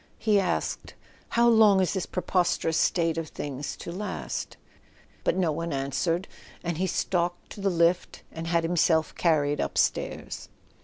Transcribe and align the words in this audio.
He 0.17 0.39
asked: 0.39 0.95
"How 1.29 1.47
long 1.47 1.79
is 1.79 1.93
this 1.93 2.07
preposterous 2.07 2.75
state 2.75 3.19
of 3.19 3.27
things 3.29 3.77
to 3.77 3.91
last? 3.91 4.57
"—but 5.23 5.37
no 5.37 5.51
one 5.51 5.71
answered, 5.71 6.27
and 6.63 6.79
he 6.79 6.87
stalked 6.87 7.51
to 7.51 7.61
the 7.61 7.69
lift 7.69 8.23
and 8.31 8.47
had 8.47 8.63
himself 8.63 9.13
carried 9.13 9.61
up 9.61 9.77
stairs. 9.77 10.49